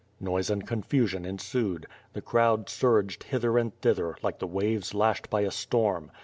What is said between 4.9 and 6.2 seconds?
lashed by a storm.